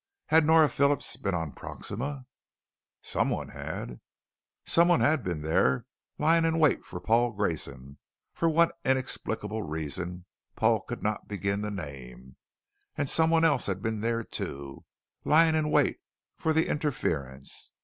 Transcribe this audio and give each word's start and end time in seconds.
Had 0.29 0.47
Nora 0.47 0.67
Phillips 0.67 1.15
been 1.15 1.35
on 1.35 1.51
Proxima? 1.51 2.25
Someone 3.03 3.49
had! 3.49 4.01
Someone 4.65 4.99
had 4.99 5.23
been 5.23 5.43
there, 5.43 5.85
lying 6.17 6.43
in 6.43 6.57
wait 6.57 6.83
for 6.83 6.99
Paul 6.99 7.33
Grayson 7.33 7.99
for 8.33 8.49
what 8.49 8.75
inexplicable 8.83 9.61
reason 9.61 10.25
Paul 10.55 10.81
could 10.81 11.03
not 11.03 11.27
begin 11.27 11.61
to 11.61 11.69
name. 11.69 12.35
And 12.97 13.07
someone 13.07 13.45
else 13.45 13.67
had 13.67 13.83
been 13.83 13.99
there, 13.99 14.23
too, 14.23 14.85
lying 15.23 15.53
in 15.53 15.69
wait 15.69 15.99
for 16.35 16.51
the 16.51 16.67
interference. 16.67 17.71